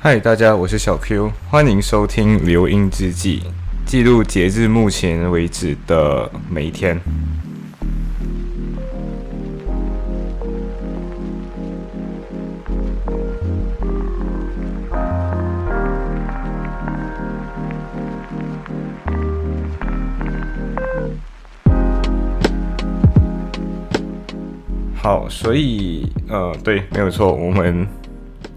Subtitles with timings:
[0.00, 3.40] 嗨，大家，我是小 Q，欢迎收听《留音之记》，
[3.84, 7.00] 记录截至目前为止的每一天。
[24.94, 27.84] 好，所以呃，对，没有错，我们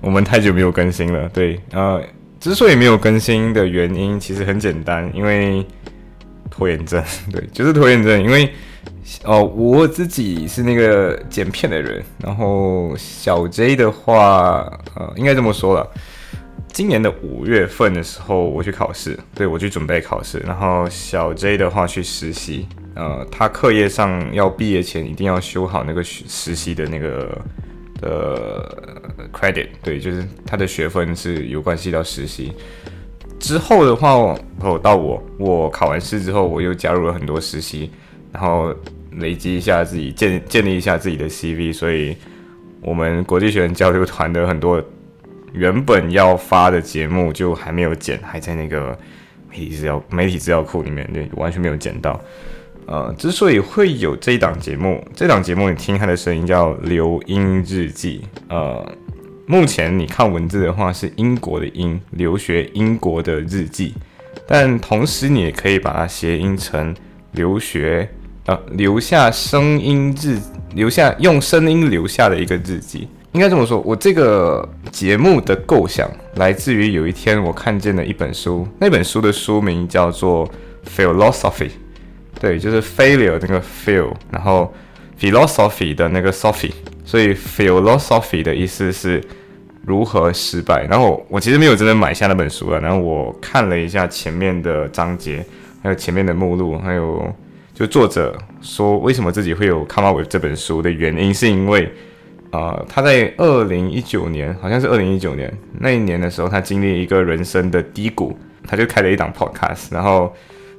[0.00, 1.28] 我们太久没有更新了。
[1.28, 2.02] 对，呃，
[2.38, 5.64] 之所以没有更新的原因其实很简单，因为
[6.50, 7.02] 拖延症。
[7.30, 8.22] 对，就是拖延症。
[8.22, 8.52] 因为
[9.24, 15.86] 哦，我自己是那个剪片的人，然后小 J 的话，呃，应该这么说了。
[16.72, 22.66] 今年的五月份的时候，我去考试，对我去准备考试，然后小 J 的话去实习。
[22.94, 27.36] 呃，他课业上要毕业前一定要修好那个实习的那个
[28.00, 32.52] 的 credit，对，就是他的学分是有关系到实习。
[33.38, 34.12] 之后的话，
[34.60, 37.90] 哦，到我我考完试之后，我又加入了很多实习，
[38.32, 38.74] 然后
[39.12, 42.16] 累积一下自己建建立一下自己的 CV，所以
[42.82, 44.82] 我们国际学生交流团的很多
[45.52, 48.96] 原本要发的节目就还没有剪，还在那个
[49.48, 52.20] 媒体资料媒体资料库里面，对，完全没有剪到。
[52.86, 58.22] 呃，之所以会有这一档节目，这档节目你听它的声音叫《留英日记》。
[58.54, 58.92] 呃，
[59.46, 63.94] 目前你看文字的话是英国的英，留学英国的日记，
[64.46, 66.92] 但同时你也可以把它谐音成
[67.32, 68.08] 留学，
[68.46, 70.38] 呃，留下声音日，
[70.74, 73.06] 留下用声音留下的一个日记。
[73.32, 80.44] 应该这么说，我这个节目的构想来自于有一天我看见了一本书，那本书的书名叫做
[80.96, 81.68] 《Philosophy》。
[82.40, 84.72] 对，就是 failure 那个 fail，然后
[85.20, 86.72] philosophy 的那个 Sophie，
[87.04, 89.22] 所以 philosophy 的意思是
[89.84, 90.86] 如何失败。
[90.86, 95.44] 然后我其实没有真的买下那本书了，然后我看了一下前面的章节，
[95.82, 97.30] 还有前面的目录，还有
[97.74, 101.92] 就作者说为什么自己会有 come up with 这本书的原因，是因为
[102.52, 108.34] 呃他在二零一九年，好像是二零一九年那一年的时候，他经历一个人生的低谷，
[108.66, 110.34] 他就开了一档 podcast，然后。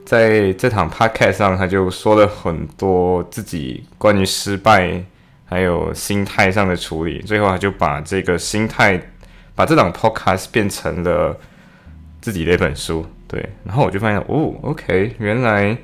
[0.06, 5.02] 在这场 podcast 上，他就说了很多自己关于失败
[5.46, 7.20] 还有心态上的处理。
[7.20, 9.02] 最后，他就把这个心态，
[9.56, 11.38] 把这档 podcast 变成了
[12.20, 13.06] 自己的一本书。
[13.28, 15.78] 对，然后我就发现，哦，OK，原来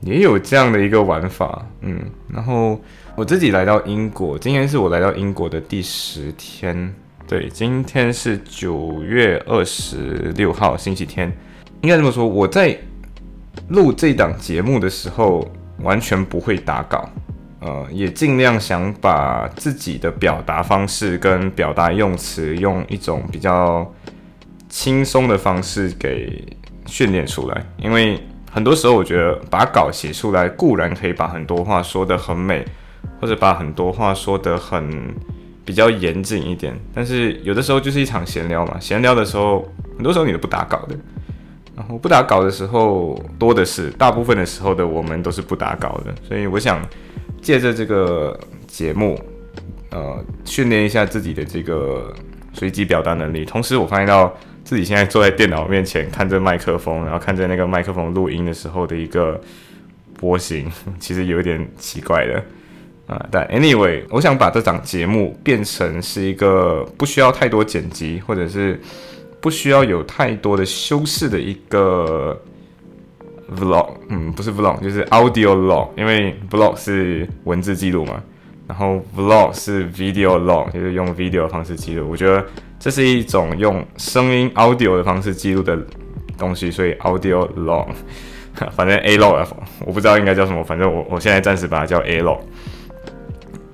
[0.00, 1.66] 也有这样的一个玩法。
[1.82, 2.80] 嗯，然后
[3.14, 6.94] 我自己来到英国，今天是我来到英国的第十天。
[7.26, 11.30] 对，今天是九月二十六号，星期天。
[11.82, 12.78] 应该这么说，我在。
[13.68, 15.46] 录这档节目的时候，
[15.80, 17.08] 完全不会打稿，
[17.60, 23.90] 呃，也尽量想把自己的表达方式跟表达用词，用一种比较
[24.68, 26.42] 轻松的方式给
[26.86, 27.66] 训练出来。
[27.78, 28.20] 因为
[28.50, 32.64] 很多时候，我觉得把稿写出来固然可以把很多话说得很美，
[33.20, 35.14] 或者把很多话说得很
[35.64, 39.66] 比较严谨一点，但是有的时候就是一场闲聊嘛，闲聊的时候，
[39.96, 40.94] 很多时候你都不打稿的。
[41.76, 46.80] 然后不打稿的时候多的是，大部分的时候的我们都是不打稿的，所以我想
[47.42, 49.18] 借着这个节目，
[49.90, 52.14] 呃，训练一下自己的这个
[52.52, 53.44] 随机表达能力。
[53.44, 59.40] 同时，我发现到自己现在坐在电脑面前，看着麦克风，然后看着那个麦克风录音的时候的一个
[60.16, 60.70] 波形，
[61.00, 62.44] 其实有一点奇怪的
[63.08, 63.26] 啊。
[63.32, 68.80] 但 anyway，我想把这档节目变成是一个不需要太多剪辑，或者是。
[69.44, 72.40] 不需要有太多的修饰的一个
[73.54, 78.22] vlog，嗯，不是 vlog，就是 audio log，因为 vlog 是文字记录嘛，
[78.66, 82.08] 然后 vlog 是 video log，就是用 video 的方式记录。
[82.08, 82.42] 我觉得
[82.80, 85.78] 这是一种用声音 audio 的方式记录的
[86.38, 87.88] 东西，所以 audio log，
[88.74, 89.46] 反正 a log，
[89.84, 92.40] 我不知道应该叫什么，反正我我现在暂时把它叫 a log，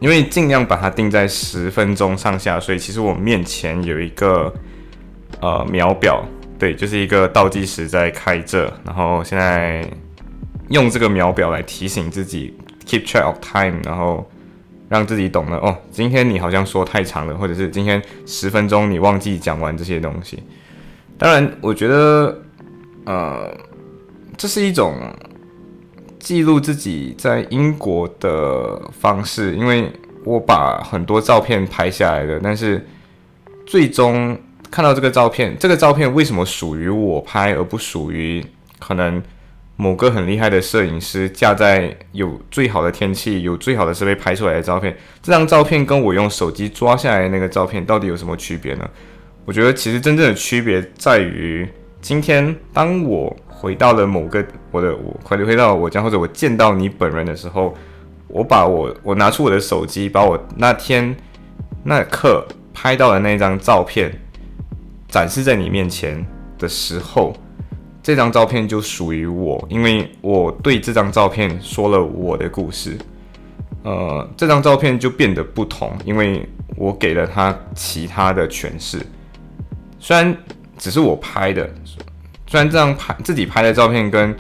[0.01, 4.53] 因为尽量把它定在十分钟上下，所以其实我面前有一个。
[5.41, 6.23] 呃，秒表
[6.59, 9.83] 对，就是一个倒计时在开着，然后现在
[10.69, 12.55] 用这个秒表来提醒自己
[12.87, 14.31] keep track of time，然后
[14.91, 20.43] 让自己懂了哦，今天你好像说太长了，或者是今天十分钟你忘记讲完这些东西。
[21.17, 22.39] 当然，我觉得
[23.07, 23.51] 呃，
[24.37, 24.95] 这是一种
[26.19, 29.91] 记录自己在英国的方式，因为
[30.27, 32.87] 我把很多照片拍下来了，但是
[33.67, 34.39] 最终。
[34.71, 38.45] 看到这个照片，这个照片为什么属于我拍，而不属于
[38.79, 39.23] 可能
[39.77, 44.97] 某个很厉害的摄影师架在有最好的天气、有最好的设备拍出来的照片？
[45.23, 48.89] 这张照片跟我用手机抓下来那个照片到底有什么区别呢？
[49.45, 51.69] 我觉得其实真正的区别在于，
[52.01, 57.75] 今天当我回到了某个我的我回回到我家或者我见到你本人的时候，
[58.29, 61.17] 我把我我拿出我的手机，把我那天
[61.83, 64.13] 那刻拍到的那张照片
[65.11, 66.25] 展示在你面前
[66.59, 67.35] 的时候，
[68.03, 72.97] 这张照片就属于我，因为我对这张照片说了我的故事。
[73.83, 76.47] 呃，这张照片就变得不同，因为
[76.77, 78.99] 我给了他其他的诠释。
[79.99, 80.37] 虽然
[80.79, 81.69] 只是我拍的，
[82.47, 84.35] 虽然这张拍自己拍的照片跟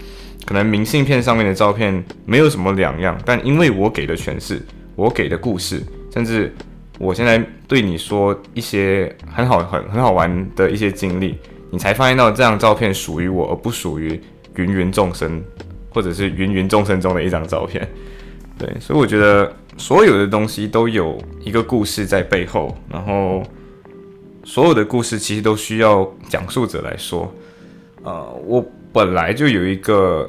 [0.45, 4.61] 可能明信片上面的照片没有什么两样，但因为我给的诠释，
[4.95, 5.83] 我给的故事，
[6.13, 6.55] 甚至
[6.99, 11.39] 我现在对你说一些很好、很很好玩的一些经历，
[11.71, 14.21] 你才发现到这张照片属于我，而不属于
[14.57, 15.41] 芸芸众生，
[15.91, 17.89] 或者是芸芸众生中的一张照片。
[18.59, 23.41] 对，所以我觉得所有的东西都有一个故事在背后，然后
[24.43, 27.33] 所有的故事其实都需要讲述者来说。
[28.03, 30.29] 呃，我本来就有一个，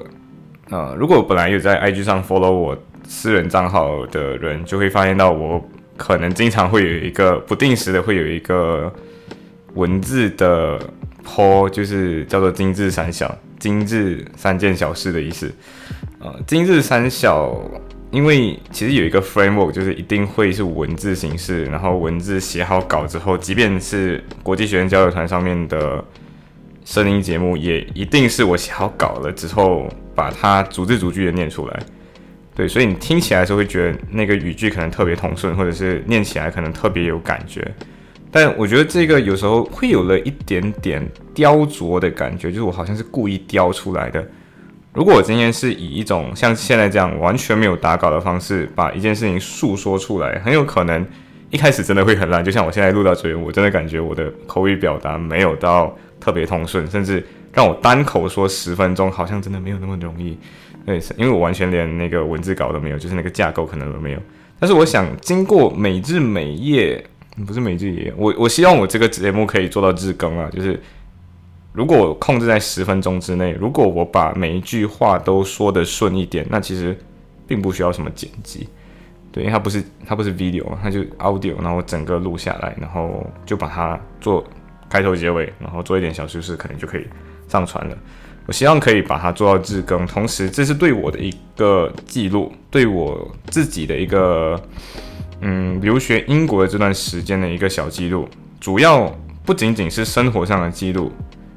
[0.70, 5.60] 呃，如果本来有在 IG 上 follow 我私人账号的人，就会发现到我
[6.01, 8.92] 可能经常会有一个不定时的会有一个
[9.75, 10.80] 文字的
[11.24, 15.53] po，就是叫做“精致三小”，精致三件小事的意思。
[16.18, 17.56] 呃，精致三小。
[18.09, 26.03] 因为其实有一个 framework，就是一定会是文字形式，然后文字写好稿之后，即便是国际学生交流团上面的
[26.83, 31.80] 声音节目，也一定是我写好稿了之后，把它逐字逐句的念出来。
[32.62, 37.68] 对，所以你听起来的时候会觉得那个语句可能特别通顺，或者是念起来可能特别有感觉。
[38.30, 41.04] 但我觉得这个有时候会有了一点点
[41.34, 44.24] 雕琢的感觉，就是我好像是故意雕出来的。
[44.94, 51.04] 如果我今天是以一种像现在这样完全没有打稿的方式把一件事情诉说出来，很有可能
[51.50, 52.46] 一开始真的会很烂。
[52.46, 60.38] 就像我现在录到这边，我真的感觉我的口语表达没有到特别通顺，甚至让我单口说十分钟好像真的没有那么容易。
[60.86, 64.19] 对，因为我完全连那个文字稿都没有，就是那个架构可能都没有。
[64.60, 67.04] 但是我想经过每日每夜，
[67.48, 70.80] 不是每日夜，我我希望我这个节目可以做到日更啊，就是。
[71.74, 76.94] 如果控制在十分钟之内，如果我把每一句话都说得顺一点，那其实
[77.48, 78.68] 并不需要什么剪辑，
[79.31, 84.44] 对，因为它不是它不是 video，它就 audio，然后整个录下来，然后就把它做
[84.89, 87.07] 开头结尾，然后做一点小修饰，可能就可以
[87.48, 87.98] 上传了。
[88.48, 94.62] 我希望可以把它做到日更，同时这是对我的一个记录，对我自己的一个
[95.42, 98.28] 嗯留学英国的这段时间的一个小记录，
[98.60, 99.16] 主要
[99.46, 101.12] 不仅仅是生活上的记录。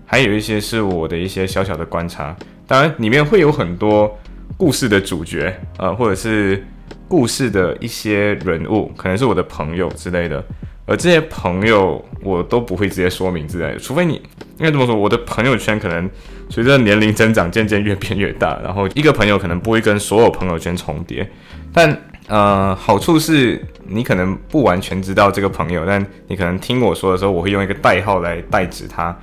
[0.07, 2.37] 还有一些是我的一些小小的观察，
[2.67, 4.17] 当然里面会有很多
[4.57, 6.65] 故事的主角，呃，或者是
[7.09, 10.45] 故事的一些人物，可能是我的朋友之类的。
[10.87, 14.21] 而这些朋友我都不会直接说名字的，除非你
[14.59, 16.09] 应该这么说，我的朋友圈可能
[16.49, 21.29] 随着年龄增长渐渐越变越大，然后一个朋友可能不会跟所有朋友圈重叠。
[21.73, 21.97] 但
[22.27, 29.15] 呃，好处是你可能不完全知道这个朋友，但你可能听我说的时候，我会用一个代号来代指他。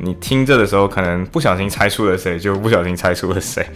[0.00, 3.66] 你听着的时候，可能不小心猜出了谁，就不小心猜出了谁。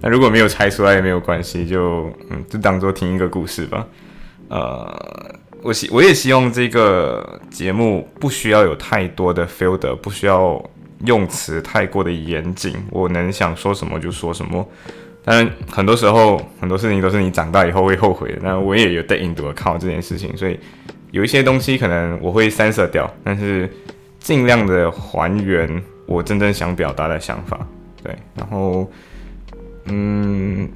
[0.00, 3.84] 那如果没有猜出来也没有关系，就嗯，就当做听一个故事吧。
[4.48, 10.62] 呃，我希我也希望这个节目不需要有太多的 filter，不需要
[11.06, 14.66] 用词太过的严谨，我能想说什么就说什么。
[15.24, 18.38] 当然，很多时候很多事情都是你长大以后会后悔的。
[18.42, 20.58] 那我也有带印度的靠这件事情，所以
[21.12, 23.70] 有一些东西可能我会 censor 掉，但是。
[24.22, 27.66] 尽量的还原我真正想表达的想法，
[28.04, 28.88] 对，然后，
[29.86, 30.70] 嗯，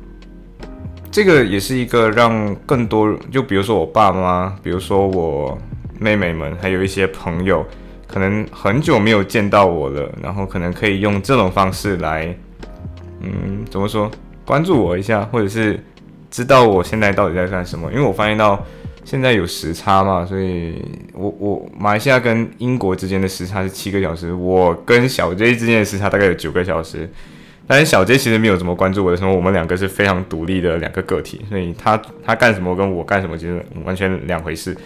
[1.17, 5.57] 这个也是一个让更多，就比如说我爸妈，比如说我
[5.99, 7.65] 妹妹们，还有一些朋友，
[8.07, 12.37] 可能很久没有见到我了，然后可能可以用这种方式来，
[13.23, 14.11] 嗯，怎么说，
[14.45, 15.83] 关注我一下，或者是
[16.31, 18.63] 知道我现在到底在干什么，因为我发现到。
[19.03, 27.09] 现在有时差嘛，所以我我马来西亚跟英国之间的时差是七个小时，我跟小 J 之间的时差大概有九个小时。
[27.67, 34.77] 但是小杰其实没有怎么关注我的时候，我们两个是非常独立的两个个体，所以他他干什么跟我干什么其实完全两回事。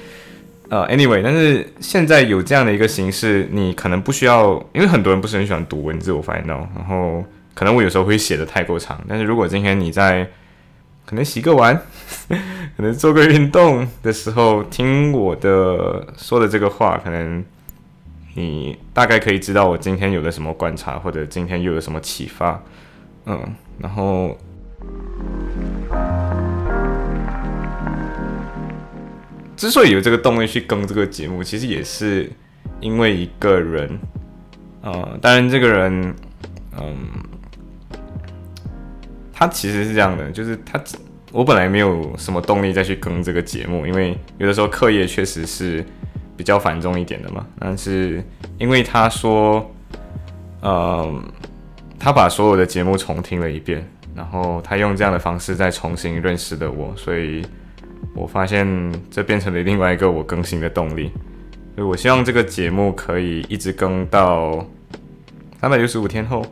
[0.70, 10.24] 呃，anyway，但是现在有这样的一个形式，你可能不需要，因为很多人不是很喜欢读文字，我发现到，然后可能我有时候会写的太过长，但是如果今天你在
[11.04, 11.76] 可能洗个碗，
[12.76, 17.44] 可能做个运动的时候听我的说的这个话，可能
[18.34, 22.62] 你大概可以知道我今天有了什么观察，或者今天又有什么启发。
[23.26, 24.36] 嗯，然后
[29.56, 32.30] 之所以有这个动力去更这个节目，其实也是
[32.80, 33.98] 因为一个人，
[34.80, 36.14] 呃，当然这个人，
[36.78, 36.96] 嗯，
[39.32, 40.82] 他其实是这样的，就是他，
[41.30, 45.84] 我本来没有什么动力再去更这个节目，因为有的时候课业确实是
[46.40, 47.46] 比较繁重一点的嘛。
[47.58, 48.24] 但是
[48.56, 49.70] 因为他说，
[50.62, 51.22] 呃，
[51.98, 57.44] 他把所有的节目重听了一遍，然后他用这样的方式再重新认识的我，所以
[58.14, 58.66] 我发现
[59.10, 61.10] 这变成了另外一个我更新的动力。
[61.74, 64.66] 所以我希望这个节目可以一直更到
[65.60, 66.42] 三百六十五天后。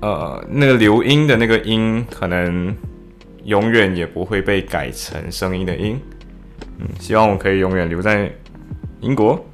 [0.00, 2.76] 呃，那个留音的那个音，可能
[3.44, 5.98] 永远也不会被改成声音的音。
[6.78, 8.30] 嗯，希望我可以永远留在
[9.00, 9.44] 英国。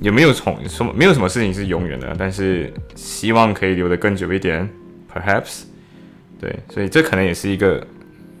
[0.00, 0.92] 有没有从什么？
[0.92, 4.68] 没有什么事情是永远的，但是希望可以留得更久一点
[5.12, 5.62] ，perhaps。
[6.40, 7.86] 对，所以这可能也是一个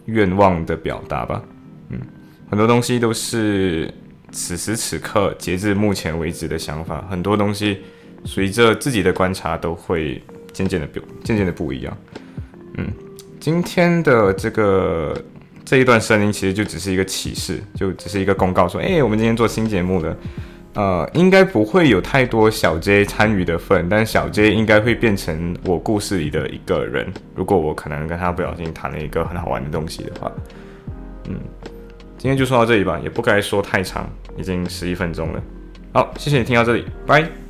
[0.06, 1.42] 愿望的表达吧。
[1.90, 2.00] 嗯，
[2.50, 3.92] 很多东西都是
[4.30, 7.06] 此时此刻，截至目前为止的想法。
[7.08, 7.82] 很多东西
[8.24, 10.22] 随着自己的观察都会。
[10.52, 11.96] 渐渐的变，渐渐的不一样。
[12.76, 12.86] 嗯，
[13.40, 15.18] 今天的这个
[15.64, 20.16] 这一段声音其实就只是一个启示，就只是一个公告，说，哎，我们今天做新节目了。
[20.74, 27.06] 呃，应该不会有太多小 J 参与的份，但小 J 应该会变成我故事里的一个人。
[27.34, 30.32] 如果我可能跟他不小心谈了一个很好玩的东西的话，
[31.28, 31.36] 嗯，
[32.16, 35.42] 今天就说到这里吧，也不该说太长，已经十一分钟了。
[35.92, 37.41] 好，谢谢你听到这里，拜。